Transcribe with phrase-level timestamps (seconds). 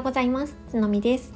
[0.00, 0.56] ようございます。
[0.70, 1.34] つのみです。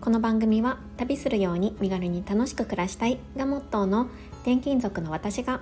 [0.00, 4.06] この番組は旅するように身軽に楽しく暮らしたいがモットーの
[4.42, 5.60] 転勤族の私が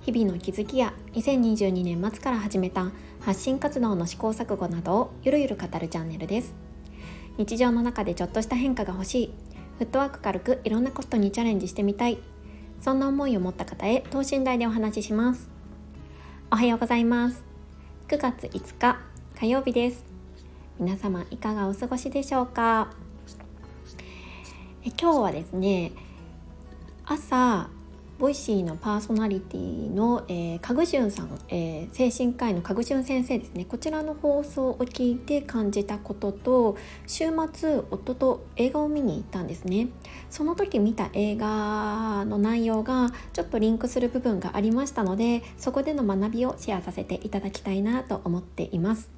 [0.00, 2.90] 日々の気づきや2022年末から始めた
[3.20, 6.54] 発信活動の試行錯誤などをゆるゆる語るチャンネルです。
[7.36, 9.34] 日常の中でちょっとした変化が欲しい
[9.76, 12.16] フットワーク軽くいろんなことにチャレンジしてみたい
[12.80, 15.50] そんな思いを持った方へ等身大でお話しします。
[16.50, 17.44] おはようございます。
[18.08, 18.98] 9月5日
[19.38, 20.07] 火曜日です。
[20.78, 22.92] 皆様いかがお過ごしでしょうか？
[24.84, 25.90] え今日はですね
[27.04, 27.68] 朝
[28.20, 33.64] ボイシーのパーソナリティの、えー、かぐしゅんさん、えー、精神科医のかぐしゅん先生ですね。
[33.64, 39.88] こちらの放送を聞いて感じたことと週末夫と映画を見に行ったんですね。
[40.30, 49.17] その時見た映画の内容がちょっとリンクする部分がありましたのでそこでの学びをシェアさせていただきたいなと思っています。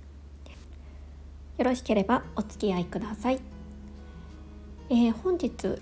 [1.60, 3.40] よろしければお付き合いください。
[4.88, 5.78] えー、本日、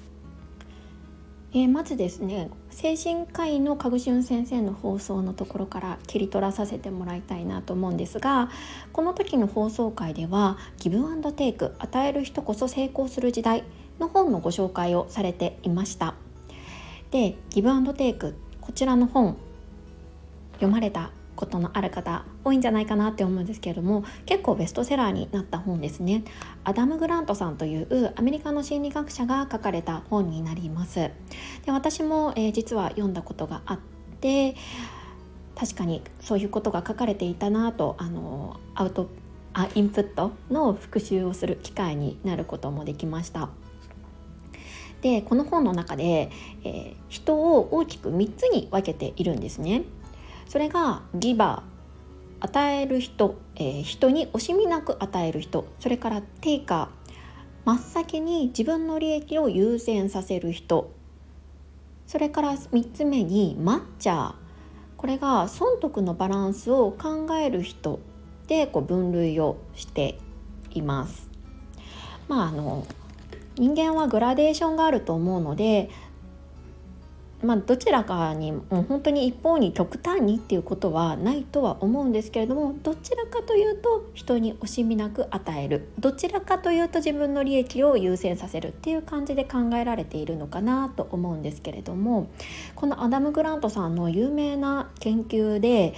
[1.53, 8.51] えー、まずですね精神科医のかぐしゅん先生の放送のところから切り取らさせてもらいたいなと思うんですが
[8.93, 13.63] この時の放送回では「ギブアンドテイク与える人こそ成功する時代」
[14.01, 16.15] の本のご紹介をされていました。
[17.13, 19.37] でギブアンドテイクこちらの本
[20.55, 26.25] 読まれたことのある方多いんじゃないかなって思うんですけれども結構ベストセラーになった本ですね。
[26.65, 30.97] アダム・グラントさんというアメリカの心理学者が書かれた本になります。
[30.97, 31.13] で
[31.69, 33.79] 私も、えー、実は読んだことがあっ
[34.21, 34.57] て
[35.55, 39.09] 確かにそういうことが書かれていたなとあのアウト
[39.53, 43.49] あインプットの復習をする機会になることもできました。
[45.03, 46.31] でこの本の中で、
[46.65, 49.85] えー、人を大きく3つに分けているんですね。
[50.49, 57.09] それがギバー与える人、えー、人に惜しみなく与える人それからテイカー
[57.65, 60.93] 真っ先に自分の利益を優先させる人
[62.07, 64.35] それから3つ目にマッチャー
[64.97, 68.01] これが損得のバランスを考える人
[68.47, 70.19] でこう分類をして
[70.73, 71.31] います。
[72.27, 72.87] まああの
[73.57, 75.91] 人間はグラデーションがあると思うので
[77.41, 92.29] まあ、どちらかにもう本当に一方に極端にっていうことはないとは思うんですけれどもどちらかというと人に惜しみなく与えるどちらかというと自分の利益を優先させるっていう感じで考えられているのかなと思うんですけれども
[92.75, 95.95] このアダム・グラントさんの有名な研究で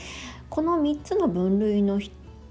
[0.50, 2.00] この3つの分類の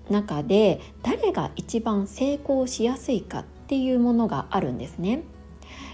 [0.10, 5.22] 中で誰が一番成功しやすいかっていうものがあるんですね。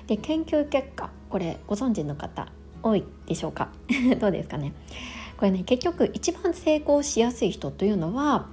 [0.08, 2.48] で研究結果これご存知の方
[2.88, 3.70] 多いでしょうか？
[4.22, 4.74] どうですかね？
[5.38, 8.46] これね結局一番成功しやすい人というのは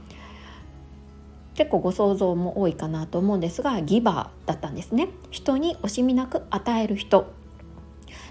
[1.55, 5.09] 結構ご想像も多いかなと思うんですがギバーだったんですね。
[5.31, 7.27] 人に惜しみなく与える人。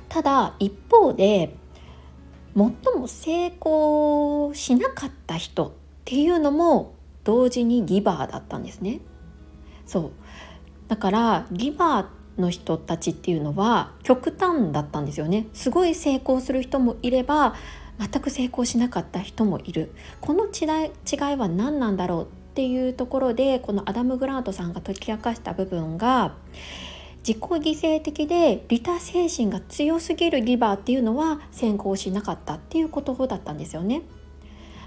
[0.09, 1.55] ただ一方で
[2.55, 2.65] 最
[2.97, 5.71] も成功しなかった人っ
[6.03, 8.99] ていうのも同時にギバーだったんですね。
[9.85, 10.11] そう。
[10.89, 12.05] だからギバー
[12.41, 17.55] の人たちっていうのは極端だったんですよねすごい成功する人もいれば
[17.99, 26.35] 全く成功しなかった人もいるこの違い違いは何なんだろうっていうところでこのアダム・グラントさんが解き明かした部分が
[27.25, 34.01] 自己犠牲的で利他精神が強すぎるギバーっていうのは先行しなかったっていうことだったんですよね。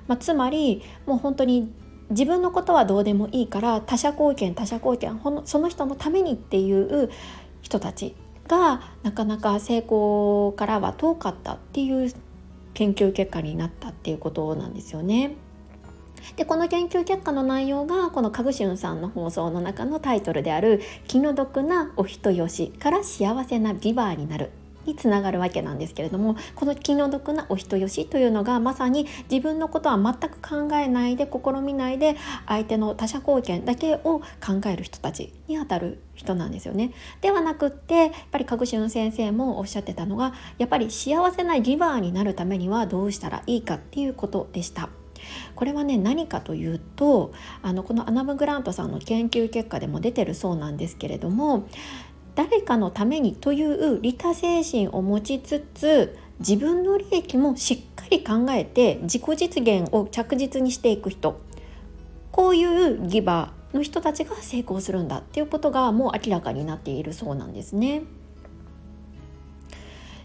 [0.08, 1.72] まあ、つまりもう本当に
[2.10, 7.10] 自分のことはどうでもいいから他者貢献他者貢献その人のためにっていう
[7.64, 8.14] 人たち
[8.46, 12.12] がなかなか成功からは遠かったっていう
[12.74, 15.34] 研究結果になったっていうことなんですよね。
[16.36, 24.50] でこの研究結果の内容がこのカグシュンさんの放送の中のタイトルである「気の毒なお人よしから幸せなビバーになる」
[24.86, 32.16] につながるわけなんですけれどもこの気の毒なお人よしというのがまさに自分のことは全く考えないで試みないで
[32.46, 34.22] 相手の他者貢献だけを考
[34.66, 36.92] える人たちにあたる人なんですよね。
[37.20, 44.88] ではなくってやっぱりかしの先生もおっしゃってたのがやっぱり幸せなギバーになるためにはどうしたらいいかっていうことでした。
[45.54, 47.32] これはね何かというと
[47.62, 51.66] あのこのアナム・グラントさんの研究結果でも出てるそうなんですけれども
[52.34, 61.40] 誰かのためにという利他精神を持ちつつ自分の利益もしっかり考えて自己実現を着実にしていく人
[62.32, 68.02] こういうギバーの人たちが成功するんだっていうことがもう明らかになっているそうなんですね。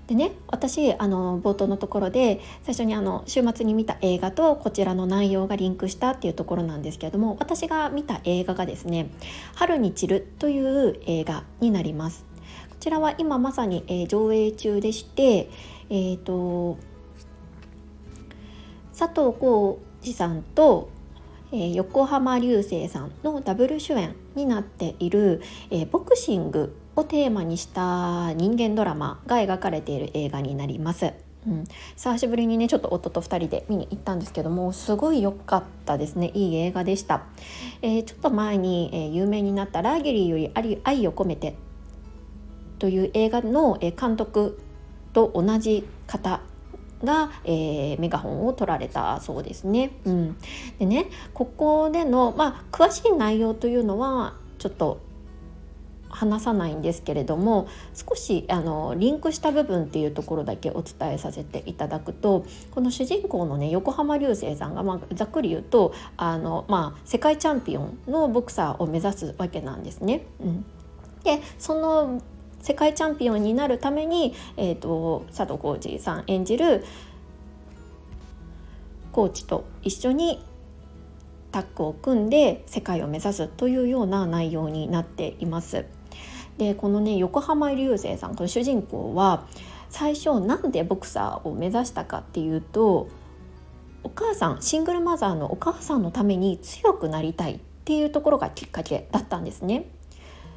[0.10, 9.12] でね私あの冒頭のところで最初にあの週末に見た映画とこちらの内容がリンクしたっていうところなんですけれども私が見た映画がですね
[9.54, 12.26] 「春に散る」という映画になります。
[12.72, 15.50] こちらは今まさに、えー、上映中でして、
[15.90, 16.78] えーと、
[18.98, 20.90] 佐藤浩市さんと、
[21.52, 31.14] え、横浜流星さんのダブル主演になっている、え、ボクシングをテーマにした人間ドラマが描かれている映画になります。
[31.48, 31.64] うん、
[31.96, 37.24] 久しぶりにねちょっと夫と2人で見に行ったんですけどもすごい良かったですねいい映画でした、
[37.82, 41.56] えー、ちょっと前に、えー、有名になった「ラーゲリーより愛を込めて」
[42.78, 44.60] という映画の、えー、監督
[45.14, 46.42] と同じ方
[47.06, 49.92] が、えー、メガホンを取られたそうですね。
[50.04, 50.38] うん、
[50.78, 55.00] でねここでの、まあ、詳しい内容というのはちょっと
[56.20, 70.26] 話さないんですけれども少しあのリンクした部分っていうところだけお伝えさせていただくとこの主人公のね横浜流星さんが、まあ、ざっくり言うとあの、まあ、世界チャンピオンのボクサーを目指すわけなんですね。
[70.42, 70.66] うん、
[71.24, 72.22] でその
[72.62, 76.84] 世界チャンピオンになるために、えーと、佐藤浩市さん演じる
[79.14, 80.44] コーチと一緒に
[81.52, 85.86] タッグを組んで世界を目指すというような内容になっています。
[86.60, 89.48] でこのね横浜流星さんこの主人公は
[89.90, 93.08] 最初なんでボクサーを目指したかっていうと
[94.04, 99.90] お母さんシングルマザーのお母さんのために強くなりたいっていうところがきっかけだったんですね。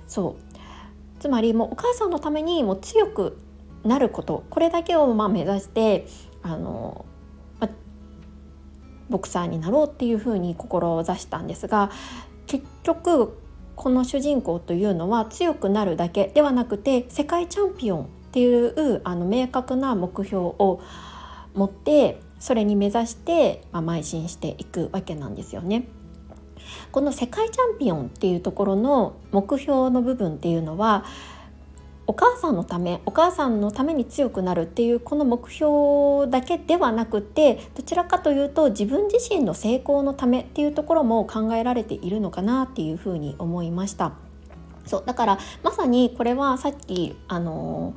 [0.06, 3.38] そうつまりもうお母さんのためにもう強く
[3.84, 6.06] なることこれだけをま目指して
[6.42, 7.06] あの、
[7.60, 7.68] ま、
[9.08, 11.90] ボクサーになろうっていうふうに志したんですが
[12.46, 13.38] 結局
[13.82, 20.80] この主人公というのは強くなるだけではなくて世界チャンピオンっていうあの明確な目標を
[21.54, 25.88] 持ってそれに目指して、まあ、邁進していくわけなんですよね。
[26.92, 31.04] この世界チャンピオンっていうところの目標の部分っていうのは
[32.12, 44.12] お母さんのためお母さんのために強くなるっていうこの目標だけではなくてどちらかというと自分自身の成功のためっていうところも考えられているのかなっていうふうに思いました。
[44.84, 47.94] そうだからまさにこれはさっきあの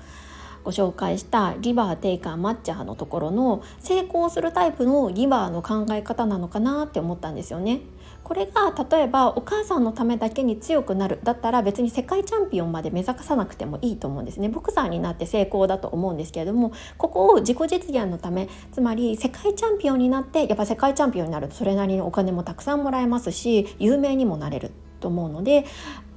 [0.64, 7.82] ご紹介したリバーテイカーマッチャーのところの成功するタイプのリバーの考え方なのかなって思ったんですよね。
[8.26, 24.72] これが例えばお母さんのためだけに強くなるだったら別に世界チャンピオンまで目指さなくてもいいと思うんですねボクサーになって成功だと思うんですけれどもここを自己実現のためつまり世界チャンピオンになってやっぱ世界チャンピオンになるとそれなりにお金もたくさんもらえますし有名にもなれる
[25.02, 25.66] と思うので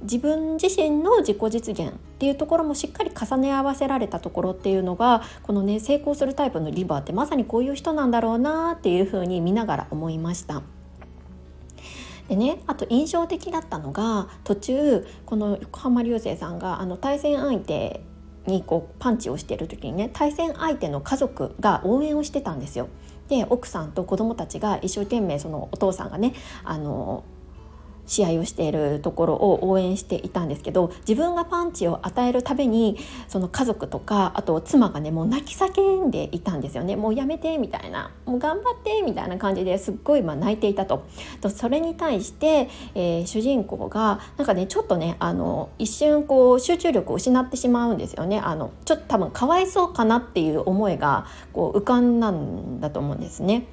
[0.01, 10.63] 自分自身の自己実現っていうところもしっかり重ね合わせられたところっていうのがこのね成功するタイプのリバーってまさにこういう人なんだろうなっていうふうに見ながら思いました。
[12.29, 18.01] でねあと印象的だったのが途中この横浜流星さんがあの対戦相手
[18.45, 22.87] にこうパンチをしてる時にね対戦相手の家族が応援をしてたんですよ。
[23.27, 26.33] で奥さんと子供たちが一生懸命そのお父さんがね
[26.63, 27.23] あの
[28.09, 32.97] 試合をしているところを応援していたんですけど自分がパンチを与えるたびに
[33.27, 36.95] その家族とかあと妻がねもう泣き叫んでいたんですよね。
[36.95, 38.11] もうやめてみたいな。
[38.25, 41.03] もう頑張ってみたいな感じですっごいま泣いていたと。
[41.41, 48.39] とそれに対して、えー、主人公がなんかねちょっとねあの一瞬こう集中力を失ってしまうんですよね。
[48.39, 53.67] あのちょっと多分かわいそうかなっていう思いがこう浮かんだんだと思うんですね。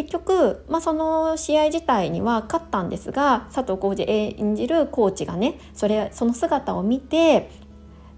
[0.00, 7.50] 結局、まあ、その試合自体には勝ったんですが佐藤浩市演じるコーチがねそれその姿を見て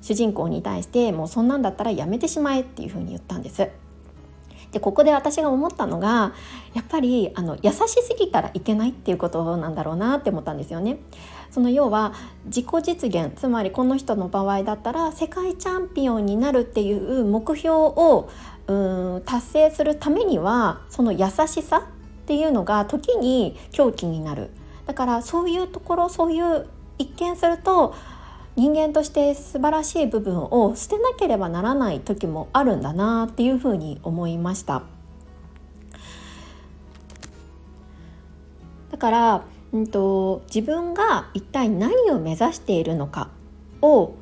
[0.00, 3.68] 主人公に対してもうそんなんだったらやめてしまえっていうふうに言ったんです。
[4.70, 6.32] でここで私が思ったのが
[6.72, 10.98] やっぱりあの優しすぎたらいけないっていうことなんだろうなって思ったんですよね。
[11.50, 12.14] その要は
[12.46, 18.30] 自己実現つまりこの人の場合だったら世界チャンピオンになるっていう目標を
[18.69, 21.88] うん達成するためにはその優しさ
[22.23, 24.50] っていうのが時に狂気になる。
[24.87, 26.66] だからそういうところそういう
[26.99, 27.95] 一見すると
[28.54, 34.83] 人間として素晴らしい部分を捨てなければならない時もあるんだなっていうふうに思いました。
[38.90, 43.31] だから、うんと、自分が一体何を目指しているのか
[43.81, 44.12] を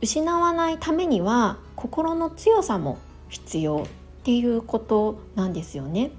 [0.00, 2.96] 失わないためには心の強さも
[3.30, 3.86] 必要
[4.20, 6.12] っていうことなんですよね。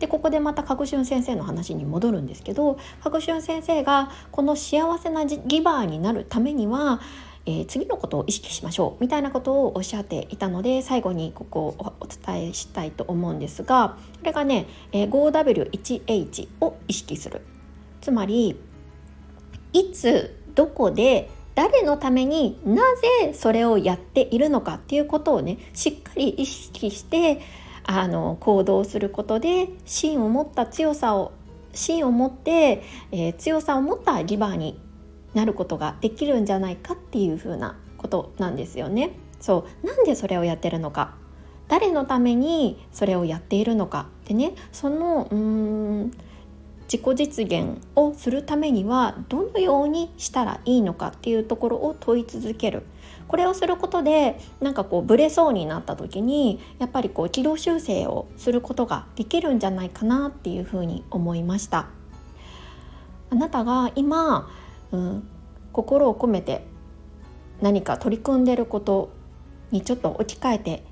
[0.00, 7.00] でここでまた角春先生の話に戻るんですけど角春先生がこの幸せなギバーになるためには
[7.46, 17.40] えー、次のことを意識しましょうみたいなことをおっしゃっていたので最後にここをお伝えしたいと思うんですがこれがね、え、5W1H を意識する
[18.00, 18.60] つまり
[19.72, 21.30] いつどこで
[21.60, 27.42] 誰のためになぜそれをやっているのかっていうことをねしっかり意識して
[27.84, 31.32] あの行動することで芯を持った強さを
[31.74, 34.80] 芯を持って、えー、強さを持ったリバーに
[35.34, 39.10] なることができるんじゃないかっていうふうなことなんですよね。
[39.38, 39.86] そう。
[39.86, 41.14] なんでそれをやってるのか。
[41.68, 44.54] 誰のためにそれをやっているのかでね。
[44.72, 46.12] そのうーん
[46.92, 52.82] 自己実現をするためにはどのようにしたらいいのかっていうところを問い続ける。
[53.28, 61.86] これをすることでなんかこうブレそうになった時にやっぱりこう軌道修正をすることができるんじゃないかなっていうふうに思いました。
[63.30, 64.50] あなたが今、
[64.90, 65.28] うん、
[65.72, 66.66] 心を込めて
[67.60, 69.10] 何か取り組んでること
[69.70, 70.84] にちょっと置き換えて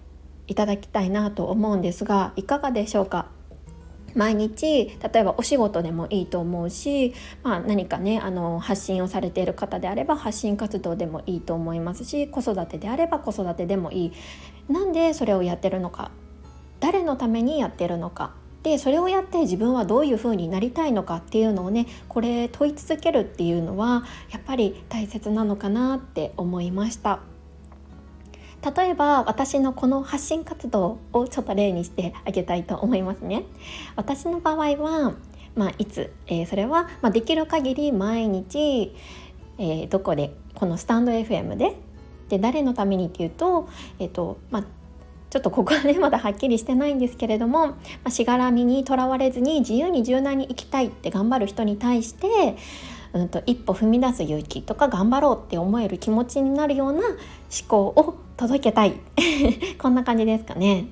[0.46, 3.36] いただきたいなと思うんですがいかがでしょうか？
[4.14, 14.12] 毎日例えばお仕事でもいいと思うし、まあ、何かねあの発信をされている方であれば発信活動でもいいと思いますし子育てであれば子育てでもいい。
[14.68, 16.10] なんでそれをやってるのか。
[16.80, 18.34] 誰のためにやってるのか。
[18.62, 27.20] でそれをやって自分はどういう風になりたいのかっていうのをねこれ問い続けるっていうのはやっぱり大切なのかなって思いました。
[28.76, 33.44] 例えば私のこの発信活動をちょっと例にしてあげたいと思いますね。
[33.96, 35.14] 私の場合は、
[35.54, 38.94] まあ、いつ、えー、それは、まあ、できる限り毎日、
[39.58, 41.76] えー、どこでこのスタンド FM で
[42.28, 44.64] で誰のためにっていうと,、えーとまあ、
[45.30, 52.56] ちょっとここはね まだはっきりしてないんですけれども、まあ、しがらみにとらわれずに自由に柔軟に生きたいって頑張る人に対して
[53.12, 57.16] うんと、一歩踏み出す勇気とか頑張ろうって思える気持ちになるような思
[57.66, 58.94] 考を届けたい。
[59.78, 60.86] こんな感じですかね。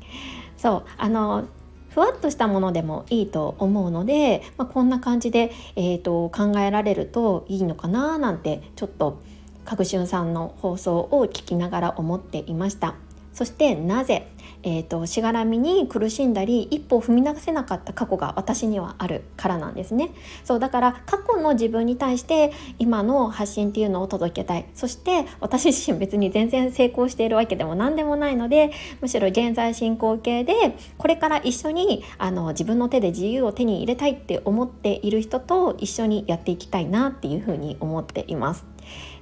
[0.56, 0.82] そう。
[0.96, 1.44] あの
[1.90, 9.20] ふわっとしたものでもいいと思うので、まあ、こんな感じで、えーと、考えられるといいのかななんてちょっと
[9.64, 12.96] かぐしゅんさんの放送を聞きながら思っていました。
[13.32, 14.28] そしてなぜ、
[14.64, 20.10] えーと、しがらみに苦しんだり一歩を踏み出せなかった過去が私にはあるからなんですね
[20.42, 30.54] そうだから過去の自分に対して今の発信っていうのを届けたいそして私自身別に全然成功しているわけでも何でもないのでむしろ現在進行形で
[30.96, 38.64] これから一緒にあの自分の手で自由を手に入れたいって思っている人と一緒にやっていきたいなっていうふうに思っています。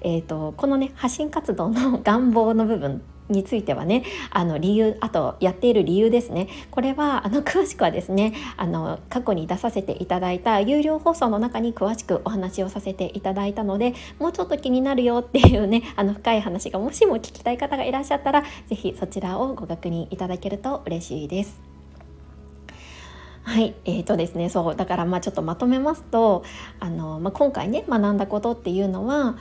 [0.01, 21.73] えーとこのね発信活動の願望の部分についてはねあの理由あとやっている理由ですねこれはあの詳しくはですねあの過去に出させていただいた有料放送の中に詳しくお話をさせていただいたのでもうちょっと気になるよっていうねあの深い話がもしも聞きたい方がいらっしゃったら是非そちらをご確認いただけると嬉しいです。
[23.45, 26.45] はい、えーとですね、そうだからまあちょっとまとめますと
[26.79, 29.37] あの、まあ、今回ね学んだことっていうのは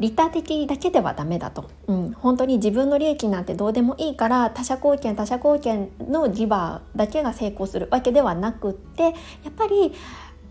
[0.00, 9.92] 利他的だけではダメだと、うん、本当に自分の利益なんてどうでもいいから他者貢献他者貢献のギバーだけが成功するわけではなくってやっぱり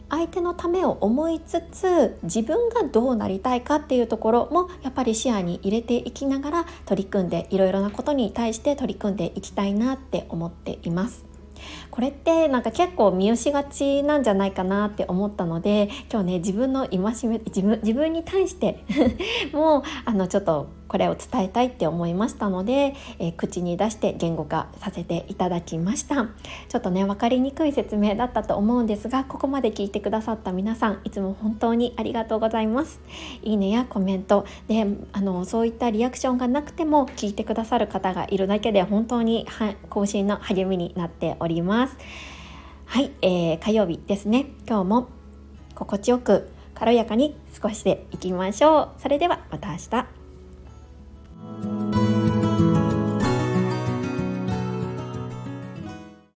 [0.10, 11.35] 相手のためを思いつつ自分がどうなりたいかっていうところもやっぱり視野に入れていきながら取り組んでいろいろなことに対して取り組んでいきたいなって思っています。
[11.92, 18.84] これってなんか結構見失がちなんじゃないかなって思ったので今日ね自分の戒め自分自分に対して
[19.54, 26.28] もうあのちょっとこれを伝えたいって思いましたので、えー、口に出して言語化させていただきました。
[26.70, 33.00] ちょっとね分かりにくい説明だったと思うんですがここまで聞いてくださった皆さんいつも本当にありがとうございます。
[33.42, 34.46] いいねやコメント。
[34.68, 39.48] であのそういったリアクションがなくても聞いてくださる方がいるだけで本当に
[39.90, 41.98] 更新の励みになっております。
[42.86, 44.48] はい、えー、火曜日ですね。
[44.68, 45.08] 今日も
[45.74, 49.02] 心地よく軽やかに過ごしていきましょう。
[49.02, 50.25] それではまた明日。